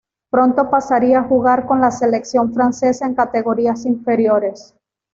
Pronto 0.31 0.71
pasaría 0.71 1.19
a 1.19 1.23
jugar 1.25 1.67
con 1.67 1.79
la 1.79 1.91
selección 1.91 2.55
francesa 2.55 3.05
en 3.05 3.13
categorías 3.13 3.85
inferiores. 3.85 4.73